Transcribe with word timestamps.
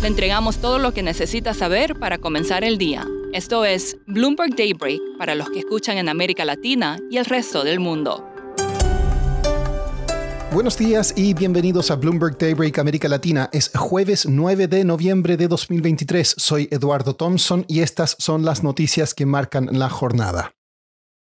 Le 0.00 0.06
entregamos 0.06 0.58
todo 0.58 0.78
lo 0.78 0.94
que 0.94 1.02
necesita 1.02 1.54
saber 1.54 1.98
para 1.98 2.18
comenzar 2.18 2.62
el 2.62 2.78
día. 2.78 3.04
Esto 3.32 3.64
es 3.64 3.96
Bloomberg 4.06 4.54
Daybreak 4.54 5.00
para 5.18 5.34
los 5.34 5.50
que 5.50 5.58
escuchan 5.58 5.98
en 5.98 6.08
América 6.08 6.44
Latina 6.44 6.98
y 7.10 7.16
el 7.16 7.24
resto 7.24 7.64
del 7.64 7.80
mundo. 7.80 8.24
Buenos 10.52 10.78
días 10.78 11.12
y 11.16 11.34
bienvenidos 11.34 11.90
a 11.90 11.96
Bloomberg 11.96 12.38
Daybreak 12.38 12.78
América 12.78 13.08
Latina. 13.08 13.50
Es 13.52 13.72
jueves 13.76 14.24
9 14.26 14.68
de 14.68 14.84
noviembre 14.84 15.36
de 15.36 15.48
2023. 15.48 16.36
Soy 16.38 16.68
Eduardo 16.70 17.16
Thompson 17.16 17.64
y 17.66 17.80
estas 17.80 18.14
son 18.20 18.44
las 18.44 18.62
noticias 18.62 19.14
que 19.14 19.26
marcan 19.26 19.68
la 19.72 19.90
jornada. 19.90 20.52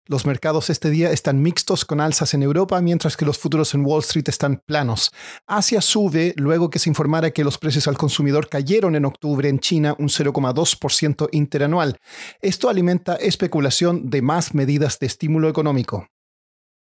Los 0.07 0.27
mercados 0.27 0.69
este 0.69 0.91
día 0.91 1.11
están 1.11 1.41
mixtos 1.41 1.87
con 1.87 1.99
alzas 1.99 2.35
en 2.35 2.43
Europa, 2.43 2.79
mientras 2.83 3.17
que 3.17 3.25
los 3.25 3.39
futuros 3.39 3.73
en 3.73 3.87
Wall 3.87 4.01
Street 4.01 4.29
están 4.29 4.61
planos. 4.67 5.11
Asia 5.47 5.81
sube 5.81 6.35
luego 6.37 6.69
que 6.69 6.79
se 6.79 6.91
informara 6.91 7.31
que 7.31 7.43
los 7.43 7.57
precios 7.57 7.89
al 7.89 7.97
consumidor 7.97 8.51
cayeron 8.51 8.97
en 8.97 9.07
octubre 9.07 9.49
en 9.49 9.61
China 9.61 9.97
un 9.99 10.09
0,2% 10.09 11.29
interanual. 11.33 11.97
Esto 12.43 12.69
alimenta 12.69 13.17
especulación 13.17 14.11
de 14.11 14.21
más 14.21 14.53
medidas 14.53 14.99
de 14.99 15.07
estímulo 15.07 15.49
económico. 15.49 16.07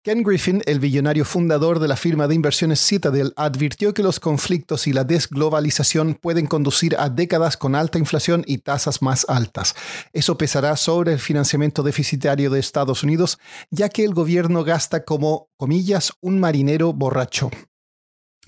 Ken 0.05 0.25
Griffin, 0.25 0.65
el 0.67 0.81
billonario 0.81 1.25
fundador 1.25 1.79
de 1.79 1.87
la 1.87 1.95
firma 1.95 2.27
de 2.27 2.35
inversiones 2.35 2.85
Citadel, 2.85 3.33
advirtió 3.37 3.95
que 3.95 4.03
los 4.03 4.19
conflictos 4.19 4.89
y 4.89 4.93
la 4.93 5.05
desglobalización 5.05 6.19
pueden 6.21 6.49
conducir 6.49 6.97
a 6.99 7.09
décadas 7.09 7.57
con 7.57 7.77
alta 7.77 8.01
inflación 8.01 8.43
y 8.45 8.59
tasas 8.59 9.01
más 9.01 9.25
altas. 9.29 9.77
Eso 10.13 10.37
pesará 10.37 10.75
sobre 10.75 11.13
el 11.13 11.21
financiamiento 11.21 11.85
deficitario 11.85 12.51
de 12.51 12.59
Estados 12.59 13.05
Unidos, 13.05 13.39
ya 13.71 13.91
que 13.91 14.05
el 14.05 14.13
gobierno 14.13 14.65
gasta 14.65 15.05
como, 15.05 15.51
comillas, 15.57 16.11
un 16.21 16.41
marinero 16.41 16.93
borracho. 16.93 17.53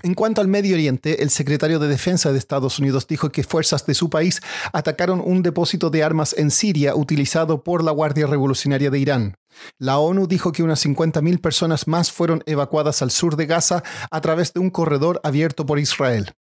En 0.02 0.14
cuanto 0.14 0.41
al 0.41 0.48
Medio 0.48 0.75
Oriente, 0.75 1.22
el 1.22 1.30
secretario 1.30 1.78
de 1.78 1.86
Defensa 1.86 2.32
de 2.32 2.38
Estados 2.38 2.80
Unidos 2.80 3.06
dijo 3.06 3.30
que 3.30 3.44
fuerzas 3.44 3.86
de 3.86 3.94
su 3.94 4.10
país 4.10 4.41
atacaron 4.72 5.22
un 5.25 5.44
depósito 5.44 5.88
de 5.88 6.02
armas 6.02 6.34
en 6.36 6.50
Siria 6.50 6.97
utilizado 6.97 7.62
por 7.62 7.84
la 7.84 7.92
Guardia 7.92 8.27
Revolucionaria 8.27 8.91
de 8.91 8.98
Irán. 8.98 9.36
La 9.78 9.98
ONU 9.98 10.27
dijo 10.27 10.52
que 10.52 10.62
unas 10.62 10.84
50.000 10.84 11.41
personas 11.41 11.86
más 11.86 12.12
fueron 12.12 12.42
evacuadas 12.47 13.02
al 13.02 13.10
sur 13.10 13.36
de 13.36 13.47
Gaza 13.47 13.83
a 14.10 14.20
través 14.20 14.52
de 14.52 14.60
un 14.60 14.70
corredor 14.70 15.20
abierto 15.24 15.66
por 15.66 15.78
Israel. 15.78 16.33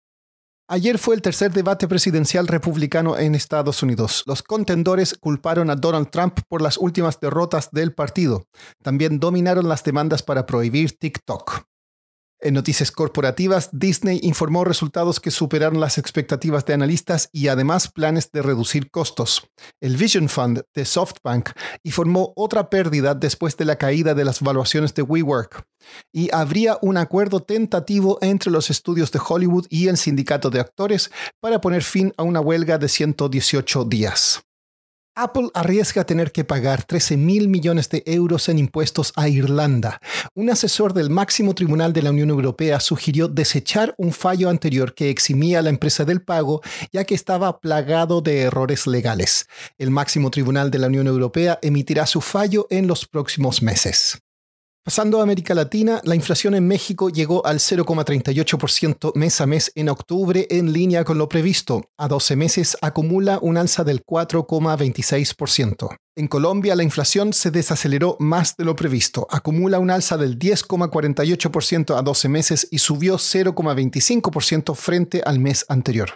Ayer 0.66 0.96
fue 0.98 1.14
el 1.14 1.20
tercer 1.20 1.52
debate 1.52 1.86
presidencial 1.86 2.46
republicano 2.46 3.18
en 3.18 3.34
Estados 3.34 3.82
Unidos. 3.82 4.22
Los 4.26 4.42
contendores 4.42 5.14
culparon 5.14 5.68
a 5.68 5.76
Donald 5.76 6.08
Trump 6.10 6.40
por 6.48 6.62
las 6.62 6.78
últimas 6.78 7.20
derrotas 7.20 7.70
del 7.70 7.92
partido. 7.92 8.46
También 8.82 9.20
dominaron 9.20 9.68
las 9.68 9.84
demandas 9.84 10.22
para 10.22 10.46
prohibir 10.46 10.98
TikTok. 10.98 11.66
En 12.44 12.52
noticias 12.52 12.92
corporativas, 12.92 13.70
Disney 13.72 14.20
informó 14.22 14.64
resultados 14.66 15.18
que 15.18 15.30
superaron 15.30 15.80
las 15.80 15.96
expectativas 15.96 16.66
de 16.66 16.74
analistas 16.74 17.30
y 17.32 17.48
además 17.48 17.90
planes 17.90 18.30
de 18.32 18.42
reducir 18.42 18.90
costos. 18.90 19.48
El 19.80 19.96
Vision 19.96 20.28
Fund 20.28 20.62
de 20.74 20.84
SoftBank 20.84 21.52
informó 21.84 22.34
otra 22.36 22.68
pérdida 22.68 23.14
después 23.14 23.56
de 23.56 23.64
la 23.64 23.76
caída 23.76 24.12
de 24.12 24.26
las 24.26 24.42
valuaciones 24.42 24.92
de 24.92 25.00
WeWork. 25.00 25.64
Y 26.12 26.28
habría 26.34 26.76
un 26.82 26.98
acuerdo 26.98 27.40
tentativo 27.40 28.18
entre 28.20 28.50
los 28.50 28.68
estudios 28.68 29.10
de 29.10 29.20
Hollywood 29.26 29.64
y 29.70 29.88
el 29.88 29.96
sindicato 29.96 30.50
de 30.50 30.60
actores 30.60 31.10
para 31.40 31.62
poner 31.62 31.82
fin 31.82 32.12
a 32.18 32.24
una 32.24 32.40
huelga 32.40 32.76
de 32.76 32.90
118 32.90 33.86
días. 33.86 34.43
Apple 35.16 35.50
arriesga 35.54 36.02
tener 36.04 36.32
que 36.32 36.42
pagar 36.42 36.82
13 36.82 37.16
mil 37.16 37.48
millones 37.48 37.88
de 37.88 38.02
euros 38.04 38.48
en 38.48 38.58
impuestos 38.58 39.12
a 39.14 39.28
Irlanda. 39.28 40.00
Un 40.34 40.50
asesor 40.50 40.92
del 40.92 41.08
máximo 41.08 41.54
tribunal 41.54 41.92
de 41.92 42.02
la 42.02 42.10
Unión 42.10 42.30
Europea 42.30 42.80
sugirió 42.80 43.28
desechar 43.28 43.94
un 43.96 44.12
fallo 44.12 44.48
anterior 44.48 44.92
que 44.92 45.10
eximía 45.10 45.60
a 45.60 45.62
la 45.62 45.70
empresa 45.70 46.04
del 46.04 46.20
pago 46.20 46.62
ya 46.92 47.04
que 47.04 47.14
estaba 47.14 47.60
plagado 47.60 48.22
de 48.22 48.40
errores 48.40 48.88
legales. 48.88 49.46
El 49.78 49.92
máximo 49.92 50.32
tribunal 50.32 50.72
de 50.72 50.80
la 50.80 50.88
Unión 50.88 51.06
Europea 51.06 51.60
emitirá 51.62 52.06
su 52.06 52.20
fallo 52.20 52.66
en 52.70 52.88
los 52.88 53.06
próximos 53.06 53.62
meses. 53.62 54.20
Pasando 54.84 55.20
a 55.20 55.22
América 55.22 55.54
Latina, 55.54 56.02
la 56.04 56.14
inflación 56.14 56.54
en 56.54 56.68
México 56.68 57.08
llegó 57.08 57.46
al 57.46 57.58
0,38% 57.58 59.12
mes 59.14 59.40
a 59.40 59.46
mes 59.46 59.72
en 59.76 59.88
octubre 59.88 60.46
en 60.50 60.74
línea 60.74 61.04
con 61.04 61.16
lo 61.16 61.26
previsto. 61.26 61.88
A 61.96 62.06
12 62.06 62.36
meses 62.36 62.76
acumula 62.82 63.38
un 63.40 63.56
alza 63.56 63.82
del 63.82 64.04
4,26%. 64.04 65.96
En 66.16 66.28
Colombia 66.28 66.76
la 66.76 66.82
inflación 66.82 67.32
se 67.32 67.50
desaceleró 67.50 68.18
más 68.20 68.58
de 68.58 68.66
lo 68.66 68.76
previsto. 68.76 69.26
Acumula 69.30 69.78
un 69.78 69.90
alza 69.90 70.18
del 70.18 70.38
10,48% 70.38 71.96
a 71.96 72.02
12 72.02 72.28
meses 72.28 72.68
y 72.70 72.76
subió 72.76 73.16
0,25% 73.16 74.74
frente 74.74 75.22
al 75.24 75.38
mes 75.38 75.64
anterior. 75.70 76.10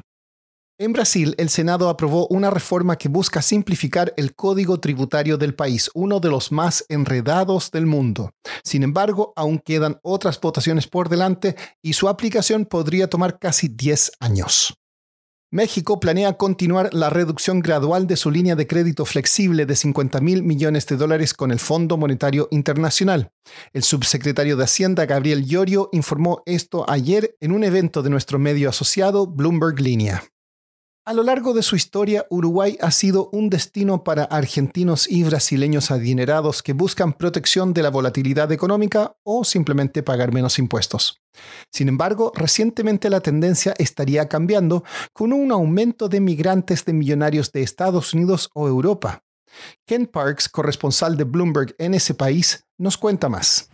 En 0.80 0.92
Brasil, 0.92 1.34
el 1.38 1.48
Senado 1.48 1.88
aprobó 1.88 2.28
una 2.28 2.50
reforma 2.50 2.94
que 2.94 3.08
busca 3.08 3.42
simplificar 3.42 4.14
el 4.16 4.36
código 4.36 4.78
tributario 4.78 5.36
del 5.36 5.56
país, 5.56 5.90
uno 5.92 6.20
de 6.20 6.28
los 6.28 6.52
más 6.52 6.84
enredados 6.88 7.72
del 7.72 7.84
mundo. 7.84 8.30
Sin 8.62 8.84
embargo, 8.84 9.32
aún 9.34 9.58
quedan 9.58 9.98
otras 10.04 10.40
votaciones 10.40 10.86
por 10.86 11.08
delante 11.08 11.56
y 11.82 11.94
su 11.94 12.08
aplicación 12.08 12.64
podría 12.64 13.10
tomar 13.10 13.40
casi 13.40 13.66
10 13.66 14.12
años. 14.20 14.72
México 15.50 15.98
planea 15.98 16.34
continuar 16.34 16.94
la 16.94 17.10
reducción 17.10 17.58
gradual 17.58 18.06
de 18.06 18.16
su 18.16 18.30
línea 18.30 18.54
de 18.54 18.68
crédito 18.68 19.04
flexible 19.04 19.66
de 19.66 19.74
50 19.74 20.20
mil 20.20 20.44
millones 20.44 20.86
de 20.86 20.96
dólares 20.96 21.34
con 21.34 21.50
el 21.50 21.58
Fondo 21.58 21.96
Monetario 21.96 22.46
Internacional. 22.52 23.32
El 23.72 23.82
subsecretario 23.82 24.56
de 24.56 24.62
Hacienda, 24.62 25.06
Gabriel 25.06 25.44
Llorio, 25.44 25.88
informó 25.90 26.44
esto 26.46 26.88
ayer 26.88 27.34
en 27.40 27.50
un 27.50 27.64
evento 27.64 28.04
de 28.04 28.10
nuestro 28.10 28.38
medio 28.38 28.68
asociado 28.68 29.26
Bloomberg 29.26 29.80
Línea. 29.80 30.22
A 31.08 31.14
lo 31.14 31.22
largo 31.22 31.54
de 31.54 31.62
su 31.62 31.74
historia, 31.74 32.26
Uruguay 32.28 32.76
ha 32.82 32.90
sido 32.90 33.30
un 33.32 33.48
destino 33.48 34.04
para 34.04 34.24
argentinos 34.24 35.10
y 35.10 35.24
brasileños 35.24 35.90
adinerados 35.90 36.62
que 36.62 36.74
buscan 36.74 37.14
protección 37.14 37.72
de 37.72 37.82
la 37.82 37.88
volatilidad 37.88 38.52
económica 38.52 39.16
o 39.22 39.42
simplemente 39.42 40.02
pagar 40.02 40.34
menos 40.34 40.58
impuestos. 40.58 41.22
Sin 41.72 41.88
embargo, 41.88 42.30
recientemente 42.34 43.08
la 43.08 43.20
tendencia 43.20 43.72
estaría 43.78 44.28
cambiando 44.28 44.84
con 45.14 45.32
un 45.32 45.50
aumento 45.50 46.10
de 46.10 46.20
migrantes 46.20 46.84
de 46.84 46.92
millonarios 46.92 47.52
de 47.52 47.62
Estados 47.62 48.12
Unidos 48.12 48.50
o 48.52 48.68
Europa. 48.68 49.24
Ken 49.86 50.04
Parks, 50.04 50.50
corresponsal 50.50 51.16
de 51.16 51.24
Bloomberg 51.24 51.74
en 51.78 51.94
ese 51.94 52.12
país, 52.12 52.66
nos 52.76 52.98
cuenta 52.98 53.30
más. 53.30 53.70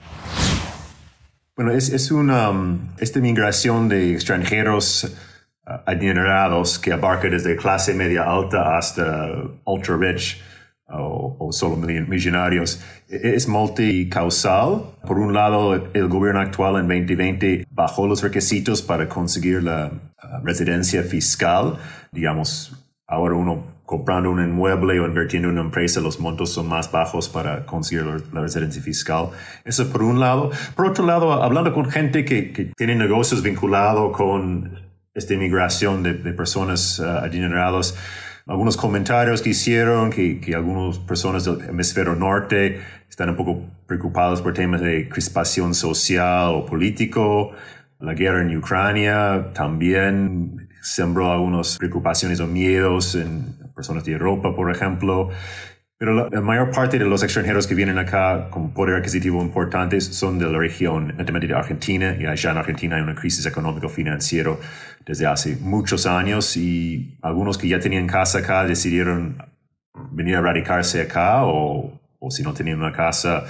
Bueno, 1.57 1.73
es, 1.73 2.13
una 2.13 2.51
um, 2.51 2.95
esta 2.99 3.19
migración 3.19 3.89
de 3.89 4.13
extranjeros 4.13 5.13
adinerados 5.67 6.79
que 6.79 6.93
abarca 6.93 7.29
desde 7.29 7.57
clase 7.57 7.95
media 7.95 8.25
alta 8.25 8.77
hasta 8.77 9.31
ultra 9.65 9.97
rich 9.97 10.41
o, 10.89 11.49
solo 11.51 11.77
millonarios, 11.77 12.81
e-, 13.09 13.35
es 13.35 13.49
multicausal. 13.49 14.83
Por 15.07 15.19
un 15.19 15.33
lado, 15.33 15.91
el 15.93 16.09
gobierno 16.09 16.41
actual 16.41 16.77
en 16.77 16.89
2020 16.89 17.67
bajó 17.71 18.07
los 18.07 18.23
requisitos 18.23 18.83
para 18.83 19.09
conseguir 19.09 19.63
la 19.63 19.91
residencia 20.43 21.03
fiscal. 21.03 21.77
Digamos, 22.13 22.87
ahora 23.07 23.35
uno 23.35 23.75
comprando 23.87 24.31
un 24.31 24.43
inmueble 24.43 24.99
o 24.99 25.07
invirtiendo 25.07 25.49
en 25.49 25.55
una 25.55 25.63
empresa, 25.63 26.01
los 26.01 26.19
montos 26.19 26.51
son 26.51 26.69
más 26.69 26.91
bajos 26.91 27.29
para 27.29 27.67
conseguir 27.67 28.07
la 28.33 28.41
residencia 28.41 28.83
fiscal. 28.83 29.29
Eso 29.65 29.91
por 29.91 30.03
un 30.03 30.21
lado. 30.21 30.51
Por 30.75 30.87
otro 30.87 31.05
lado, 31.05 31.33
hablando 31.33 31.73
con 31.73 31.91
gente 31.91 32.25
que, 32.25 32.53
que 32.53 32.73
tiene 32.77 32.95
negocios 32.95 33.43
vinculados 33.43 34.17
con 34.17 34.84
esta 35.15 35.35
inmigración 35.35 36.03
de, 36.03 36.15
personas 36.33 36.99
uh, 36.99 37.05
adineradas. 37.05 37.97
Algunos 38.47 38.77
comentarios 38.77 39.41
que 39.41 39.51
hicieron 39.51 40.11
que, 40.11 40.41
que 40.41 40.55
algunas 40.55 40.99
personas 40.99 41.45
del 41.45 41.63
hemisferio 41.69 42.15
norte 42.15 42.81
están 43.09 43.31
un 43.31 43.37
poco 43.37 43.65
preocupados 43.87 44.43
por 44.43 44.53
temas 44.53 44.81
de 44.81 45.09
crispación 45.09 45.75
social 45.75 46.49
o 46.53 46.67
político. 46.67 47.53
La 48.01 48.13
guerra 48.13 48.43
en 48.43 48.55
Ucrania 48.57 49.51
también 49.55 50.69
sembró 50.83 51.33
algunas 51.33 51.79
preocupaciones 51.79 52.41
o 52.41 52.47
miedos 52.47 53.15
en 53.15 53.55
personas 53.75 54.05
de 54.05 54.13
Europa, 54.13 54.55
por 54.55 54.71
ejemplo. 54.71 55.31
Pero 55.97 56.29
la, 56.29 56.41
mayor 56.41 56.73
parte 56.73 56.99
de 56.99 57.05
los 57.05 57.23
extranjeros 57.23 57.67
que 57.67 57.75
vienen 57.75 57.99
acá 57.99 58.51
con 58.51 58.75
poder 58.75 58.97
adquisitivo 58.97 59.41
importante 59.41 60.01
son 60.01 60.39
de 60.39 60.47
la 60.47 60.59
región, 60.59 61.17
de 61.17 61.55
Argentina, 61.55 62.17
y 62.19 62.27
allá 62.27 62.51
en 62.51 62.57
Argentina 62.57 62.97
hay 62.97 63.03
una 63.03 63.15
crisis 63.15 63.47
económico-financiera 63.47 64.57
desde 65.07 65.27
hace 65.27 65.57
muchos 65.57 66.07
años 66.07 66.57
y 66.57 67.17
algunos 67.23 67.59
que 67.59 67.69
ya 67.69 67.79
tenían 67.79 68.07
casa 68.07 68.39
acá 68.39 68.65
decidieron 68.65 69.39
venir 70.11 70.37
a 70.37 70.41
radicarse 70.41 71.03
acá 71.03 71.45
o, 71.45 72.01
o 72.19 72.31
si 72.31 72.43
no 72.43 72.53
tenían 72.53 72.79
una 72.79 72.93
casa, 72.93 73.45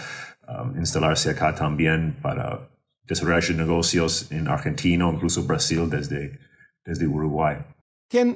um, 0.46 0.76
instalarse 0.78 1.30
acá 1.30 1.54
también 1.54 2.16
para 2.20 2.68
desarrollar 3.04 3.56
negocios 3.56 4.30
en 4.30 4.48
Argentina 4.48 5.08
o 5.08 5.12
incluso 5.12 5.44
Brasil 5.44 5.88
desde, 5.88 6.38
desde 6.84 7.06
Uruguay. 7.06 7.56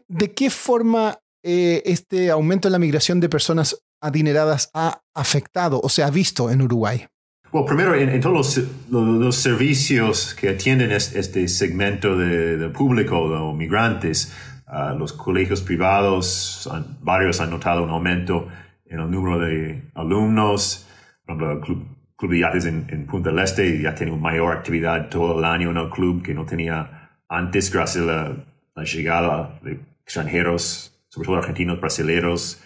¿De 0.09 0.35
qué 0.35 0.51
forma 0.51 1.19
eh, 1.43 1.83
este 1.85 2.31
aumento 2.31 2.69
en 2.69 2.73
la 2.73 2.79
migración 2.79 3.21
de 3.21 3.29
personas 3.29 3.81
adineradas 4.01 4.71
ha 4.75 5.03
afectado 5.15 5.81
o 5.83 5.89
se 5.89 6.03
ha 6.03 6.11
visto 6.11 6.51
en 6.51 6.63
Uruguay? 6.63 7.07
Bueno, 7.51 7.67
primero, 7.67 7.95
en, 7.95 8.21
todos 8.21 8.61
los, 8.91 9.37
servicios 9.37 10.35
que 10.35 10.51
atienden 10.51 10.91
este, 10.93 11.49
segmento 11.49 12.17
de, 12.17 12.69
público, 12.69 13.31
de 13.31 13.57
migrantes, 13.57 14.35
uh, 14.67 14.99
los 14.99 15.15
colegios 15.15 15.63
privados, 15.63 16.69
varios 17.01 17.41
han 17.41 17.49
notado 17.49 17.85
un 17.85 17.91
aumento 17.91 18.49
en 18.85 19.01
el 19.01 19.11
número 19.11 19.39
de 19.39 19.91
alumnos. 19.95 20.87
Por 21.25 21.37
ejemplo, 21.37 21.53
el 21.53 21.61
Club, 21.61 21.87
club 22.17 22.33
de 22.33 22.39
Yates 22.41 22.67
en, 22.67 23.07
Punta 23.07 23.31
del 23.31 23.39
Este 23.39 23.81
ya 23.81 23.95
tiene 23.95 24.15
mayor 24.15 24.55
actividad 24.55 25.09
todo 25.09 25.39
el 25.39 25.45
año 25.47 25.71
en 25.71 25.79
el 25.79 25.89
club 25.89 26.23
que 26.23 26.35
no 26.35 26.45
tenía 26.45 27.17
antes 27.31 27.73
gracias 27.73 28.07
a 28.07 28.35
la 28.75 28.85
llegada 28.85 29.59
de 29.63 29.81
extranjeros, 30.03 31.01
sobre 31.09 31.27
todo 31.27 31.39
argentinos, 31.39 31.81
brasileños, 31.81 32.63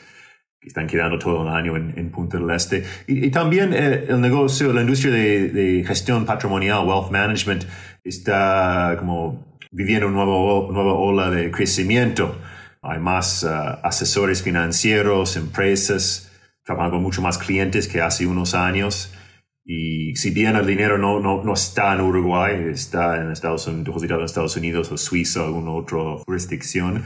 que 0.63 0.69
están 0.69 0.87
quedando 0.87 1.19
todo 1.19 1.43
el 1.43 1.49
año 1.49 1.77
en, 1.77 2.11
Punta 2.11 2.39
del 2.39 2.49
Este. 2.51 2.85
Y, 3.09 3.31
también 3.31 3.75
eh, 3.75 4.07
el 4.09 4.21
negocio, 4.21 4.73
la 4.73 4.83
industria 4.83 5.13
de, 5.13 5.85
gestión 5.85 6.25
patrimonial, 6.25 6.87
wealth 6.87 7.11
management, 7.11 7.65
está 8.05 8.95
como 8.99 9.59
viviendo 9.73 10.07
una 10.07 10.25
nueva 10.25 10.95
ola 10.95 11.31
de 11.31 11.51
crecimiento. 11.51 12.39
Hay 12.81 13.01
más 13.01 13.43
uh, 13.43 13.79
asesores 13.83 14.43
financieros, 14.43 15.37
empresas, 15.37 16.31
trabajando 16.65 16.97
con 16.97 17.03
mucho 17.03 17.23
más 17.23 17.39
clientes 17.39 17.89
que 17.89 18.01
hace 18.01 18.27
unos 18.27 18.55
años. 18.55 19.13
Y 19.65 20.15
si 20.15 20.31
bien 20.31 20.55
el 20.55 20.67
dinero 20.67 20.97
no, 20.97 21.19
no, 21.19 21.43
no 21.43 21.55
está 21.55 21.93
en 21.95 22.03
Uruguay, 22.03 22.69
está 22.71 23.21
en 23.21 23.33
Estados 23.33 23.67
Unidos, 23.67 23.87
depositado 23.87 24.21
en 24.21 24.27
Estados 24.27 24.57
Unidos 24.57 24.93
o 24.93 24.97
Suiza 24.97 25.43
o 25.43 25.47
alguna 25.47 25.73
otra 25.73 25.99
jurisdicción, 26.25 27.03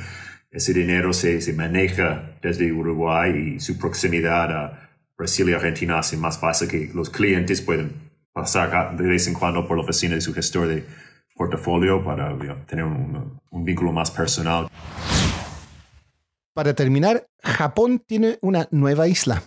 ese 0.57 0.73
dinero 0.73 1.13
se, 1.13 1.43
se 1.43 1.53
maneja 1.53 2.39
desde 2.41 2.73
Uruguay 2.73 3.57
y 3.57 3.61
su 3.61 3.77
proximidad 3.77 4.51
a 4.51 4.91
Brasil 5.17 5.51
y 5.51 5.53
Argentina 5.53 5.99
hace 5.99 6.17
más 6.17 6.39
fácil 6.39 6.67
que 6.69 6.91
los 6.95 7.11
clientes 7.11 7.61
pueden 7.61 7.93
pasar 8.33 8.97
de 8.97 9.07
vez 9.07 9.27
en 9.29 9.35
cuando 9.35 9.69
por 9.69 9.77
la 9.77 9.85
oficina 9.85 10.15
de 10.15 10.23
su 10.23 10.33
gestor 10.33 10.69
de 10.69 10.85
portafolio 11.35 12.03
para 12.03 12.35
tener 12.65 12.87
un, 12.87 13.39
un 13.51 13.65
vínculo 13.65 13.93
más 13.93 14.11
personal. 14.11 14.69
Para 16.55 16.73
terminar, 16.73 17.27
Japón 17.43 18.03
tiene 18.07 18.39
una 18.41 18.67
nueva 18.71 19.09
isla. 19.09 19.43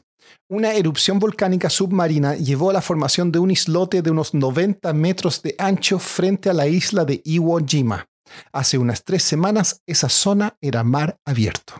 Una 0.48 0.74
erupción 0.74 1.18
volcánica 1.18 1.72
submarina 1.72 2.36
llevó 2.36 2.70
a 2.70 2.74
la 2.74 2.82
formación 2.82 3.32
de 3.32 3.40
un 3.40 3.50
islote 3.50 4.04
de 4.04 4.12
unos 4.12 4.36
90 4.36 4.94
metros 4.94 5.42
de 5.42 5.56
ancho 5.58 5.98
frente 5.98 6.52
a 6.52 6.54
la 6.54 6.68
isla 6.68 7.04
de 7.04 7.20
Iwo 7.26 7.60
Jima. 7.66 8.06
Hace 8.52 8.78
unas 8.78 9.04
tres 9.04 9.24
semanas 9.24 9.82
esa 9.86 10.10
zona 10.10 10.58
era 10.62 10.84
mar 10.84 11.20
abierto. 11.26 11.74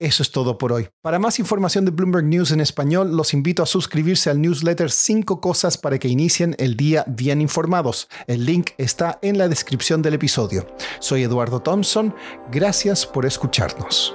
Eso 0.00 0.22
es 0.24 0.32
todo 0.32 0.58
por 0.58 0.72
hoy. 0.72 0.88
Para 1.02 1.20
más 1.20 1.38
información 1.38 1.84
de 1.84 1.92
Bloomberg 1.92 2.24
News 2.24 2.50
en 2.50 2.60
español, 2.60 3.16
los 3.16 3.32
invito 3.32 3.62
a 3.62 3.66
suscribirse 3.66 4.28
al 4.28 4.40
newsletter 4.40 4.90
5 4.90 5.40
cosas 5.40 5.78
para 5.78 5.98
que 5.98 6.08
inicien 6.08 6.56
el 6.58 6.76
día 6.76 7.04
bien 7.06 7.40
informados. 7.40 8.08
El 8.26 8.44
link 8.44 8.72
está 8.76 9.18
en 9.22 9.38
la 9.38 9.48
descripción 9.48 10.02
del 10.02 10.14
episodio. 10.14 10.66
Soy 10.98 11.22
Eduardo 11.22 11.62
Thompson. 11.62 12.14
Gracias 12.50 13.06
por 13.06 13.24
escucharnos. 13.24 14.14